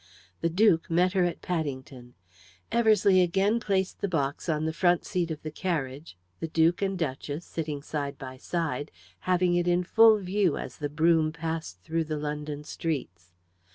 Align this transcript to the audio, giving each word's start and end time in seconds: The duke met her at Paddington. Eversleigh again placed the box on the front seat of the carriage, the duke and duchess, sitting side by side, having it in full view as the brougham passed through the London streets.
The 0.39 0.49
duke 0.49 0.89
met 0.89 1.13
her 1.13 1.23
at 1.25 1.43
Paddington. 1.43 2.15
Eversleigh 2.71 3.21
again 3.21 3.59
placed 3.59 4.01
the 4.01 4.07
box 4.07 4.49
on 4.49 4.65
the 4.65 4.73
front 4.73 5.05
seat 5.05 5.29
of 5.29 5.43
the 5.43 5.51
carriage, 5.51 6.17
the 6.39 6.47
duke 6.47 6.81
and 6.81 6.97
duchess, 6.97 7.45
sitting 7.45 7.83
side 7.83 8.17
by 8.17 8.37
side, 8.37 8.89
having 9.29 9.53
it 9.53 9.67
in 9.67 9.83
full 9.83 10.17
view 10.17 10.57
as 10.57 10.77
the 10.77 10.89
brougham 10.89 11.31
passed 11.31 11.83
through 11.83 12.05
the 12.05 12.17
London 12.17 12.63
streets. 12.63 13.35